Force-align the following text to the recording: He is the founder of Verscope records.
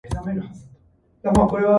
He 0.03 0.07
is 0.07 0.13
the 0.13 0.23
founder 0.23 0.41
of 0.41 0.51
Verscope 1.21 1.51
records. 1.51 1.67